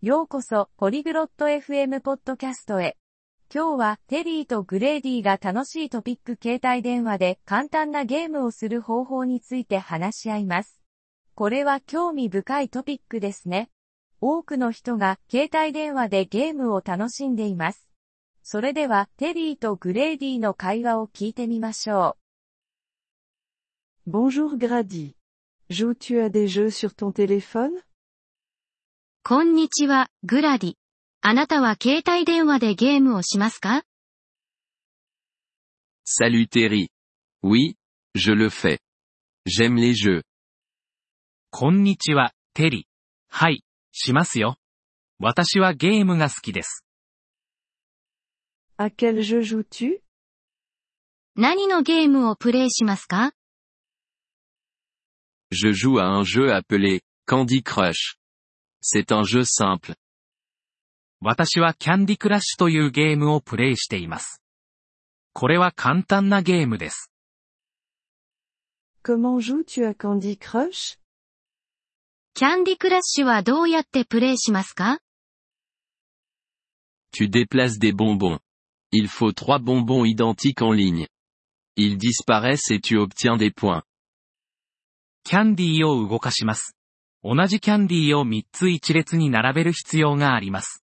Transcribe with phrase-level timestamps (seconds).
[0.00, 2.96] ようこそ、ポリグロット FM ポッドキャストへ。
[3.52, 10.80] 今日は、テリーとグレーディが楽しいトピック携帯電話で簡単なゲームをする方法について話し合います。
[11.34, 13.70] これは興味深いトピックですね。
[14.20, 17.88] 多くの人が携帯電話でゲームを楽しんでいます。
[18.44, 22.16] それでは、テリーとグレーディの会話を聞いてみましょ
[24.06, 24.10] う。
[24.12, 25.16] Bonjour Grady.
[25.68, 27.87] Joues-tu à des jeux sur ton téléphone?
[29.28, 30.72] こんにちは、グラディ。
[31.20, 33.82] あなたは携帯電話でゲームをしますか
[36.06, 36.88] Salut Terry.
[37.42, 37.74] Oui,
[38.14, 38.78] je le fais.
[39.46, 40.22] J'aime les jeux.
[41.50, 42.86] こんにちは、テリ。
[43.28, 44.56] はい、しますよ。
[45.18, 46.86] 私はゲームが好きです。
[48.78, 50.00] À quel jeu joues-tu?
[51.36, 53.32] 何のゲームをプレイしますか
[55.52, 58.17] Je joue à un jeu appelé Candy Crush.
[58.81, 59.95] C'est un jeu simple.
[61.21, 64.41] 私はキャンディクラッシュというゲームをプレイしています。
[65.31, 67.09] これは簡単なゲームです。
[69.03, 70.97] Comment joues-tu à Candy Crush?
[72.35, 74.99] キャンディクラッシュはどうやってプレイしますか
[77.13, 78.39] Tu déplaces des bonbons.
[78.91, 81.07] Il faut trois bonbons identiques en ligne.
[81.75, 83.83] Ils disparaissent et tu obtiens des points.
[85.23, 86.75] キャンディーを動かします。
[87.24, 90.84] 同じキャンディーを3つ一列に並べる必要があります。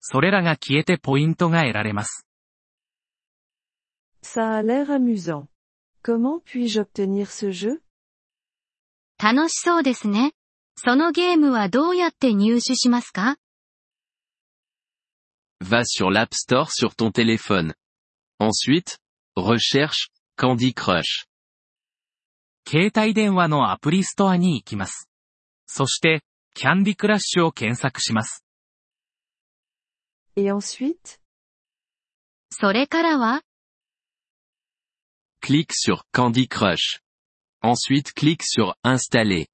[0.00, 2.26] それらが消えてポイントが得られます。
[4.22, 5.46] Ça a l'air amusant.
[6.02, 7.80] Comment puis-je obtenir ce jeu?
[9.18, 10.32] 楽しそうですね。
[10.76, 13.38] そのゲームはどうやって入手しますか
[15.62, 17.72] Va sur l'App Store sur ton téléphone.
[18.38, 18.98] Ensuite,
[19.36, 21.26] recherche Candy Crush.
[22.68, 25.08] 携帯電話のアプリストアに行きます。
[25.66, 26.22] そして、
[26.54, 28.44] キャンディクラッシュを検索します。
[30.36, 31.18] Et ensuite?
[32.50, 33.42] それからは
[35.42, 37.00] Clique sur Candy Crush.
[37.62, 39.48] Ensuite clique sur Installer.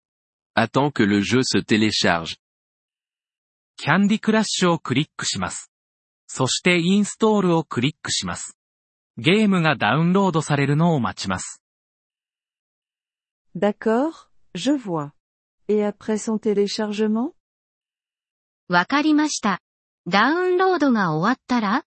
[0.55, 2.37] Attends que le jeu se télécharge.
[3.77, 5.73] キャンディクラッシュをクリックします。
[6.27, 8.57] そしてインストールをクリックします。
[9.19, 11.63] ゲームがダウンロードされるのを待ちます。
[13.55, 15.13] D'accord, je vois.
[15.68, 17.34] Et après son téléchargement?
[18.70, 19.62] わかりました。
[20.08, 21.86] ダウンロードが終わったら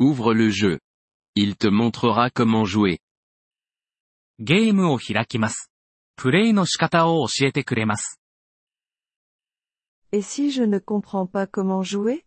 [0.00, 0.78] Ouvre le jeu.
[1.34, 2.98] Il te montrera comment jouer.
[4.38, 5.70] ゲームを開きます。
[6.16, 8.20] プレイの仕方を教えてくれます。
[10.12, 12.24] Et si je ne comprends pas comment jouer?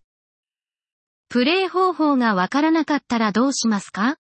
[1.29, 4.17] プレイ方法がわからなかったらどうしますか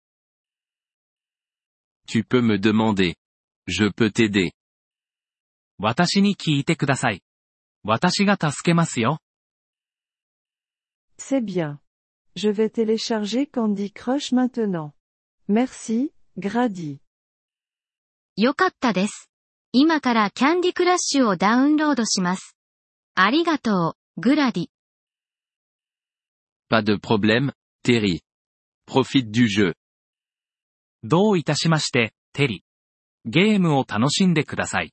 [2.08, 3.16] Tu peux me demander.
[3.68, 4.52] Je peux t'aider.
[5.79, 7.23] 私に聞いてください。
[7.83, 9.19] 私が助けますよ。
[11.19, 11.79] C'est bien.
[12.35, 14.93] Je vais télécharger Candy Crush maintenant.
[15.49, 16.99] Merci, Grady.
[18.37, 19.31] よかったです。
[19.73, 22.57] 今からキャンディクラッシュをダウンロードします。
[23.15, 24.67] ありがとう、グラディ。
[26.71, 27.53] Pas de problème,
[27.85, 28.21] Terry.
[28.89, 29.75] Profite du jeu.
[31.03, 32.65] どういたしまして、テリ。
[33.25, 34.93] ゲームを楽しんでください。